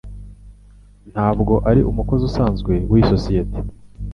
Ntabwo 1.11 1.53
ari 1.69 1.81
umukozi 1.91 2.23
usanzwe 2.29 2.73
wiyi 2.89 3.05
sosiyete. 3.13 3.59